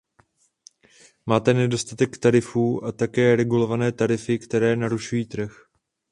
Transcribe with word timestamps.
Máme 1.25 1.53
nedostatek 1.53 2.17
tarifů 2.17 2.85
a 2.85 2.91
také 2.91 3.35
regulované 3.35 3.91
tarify, 3.91 4.39
které 4.39 4.75
narušují 4.75 5.25
trh. 5.25 5.51